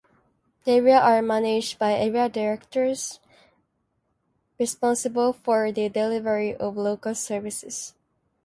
The 0.63 0.71
areas 0.71 0.99
are 1.03 1.21
managed 1.21 1.77
by 1.77 1.93
area 1.93 2.27
directors, 2.27 3.19
responsible 4.57 5.31
for 5.31 5.71
the 5.71 5.89
delivery 5.89 6.55
of 6.55 6.75
local 6.75 7.13
services. 7.13 7.93